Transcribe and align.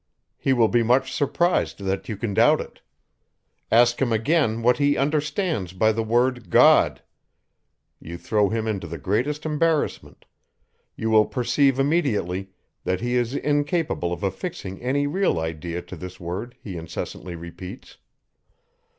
He 0.39 0.51
will 0.51 0.67
be 0.67 0.81
much 0.81 1.11
surprised 1.13 1.77
that 1.81 2.09
you 2.09 2.17
can 2.17 2.33
doubt 2.33 2.59
it. 2.59 2.81
Ask 3.71 4.01
him 4.01 4.11
again, 4.11 4.63
what 4.63 4.79
he 4.79 4.97
understands 4.97 5.73
by 5.73 5.91
the 5.91 6.01
word 6.01 6.49
God. 6.49 7.03
You 7.99 8.17
throw 8.17 8.49
him 8.49 8.67
into 8.67 8.87
the 8.87 8.97
greatest 8.97 9.45
embarrassment; 9.45 10.25
you 10.95 11.11
will 11.11 11.27
perceive 11.27 11.77
immediately, 11.79 12.49
that 12.83 13.01
he 13.01 13.13
is 13.13 13.35
incapable 13.35 14.11
of 14.11 14.23
affixing 14.23 14.81
any 14.81 15.05
real 15.05 15.39
idea 15.39 15.83
to 15.83 15.95
this 15.95 16.19
word, 16.19 16.57
he 16.63 16.77
incessantly 16.77 17.35
repeats. 17.35 17.97